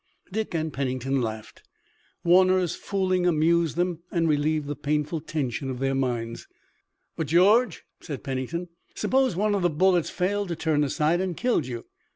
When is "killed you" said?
11.37-11.85